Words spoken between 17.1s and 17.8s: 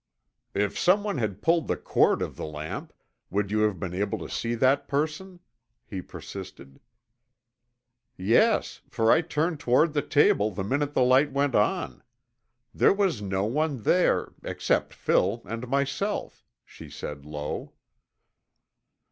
low.